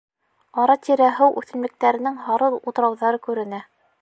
Ара-тирә 0.61 1.09
һыу 1.19 1.37
үҫемлектәренең 1.43 2.19
һары 2.31 2.51
утрауҙары 2.73 3.23
күренә. 3.31 3.63